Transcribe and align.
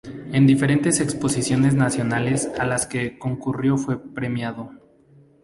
En 0.33 0.47
diferentes 0.47 0.99
Exposiciones 0.99 1.75
Nacionales 1.75 2.47
a 2.57 2.65
las 2.65 2.87
que 2.87 3.19
concurrió 3.19 3.77
fue 3.77 4.03
premiado. 4.03 4.71